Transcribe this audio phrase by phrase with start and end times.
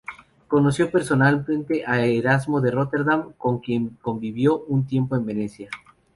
[0.47, 5.69] Conoció personalmente a Erasmo de Róterdam, con quien convivió un tiempo en Venecia.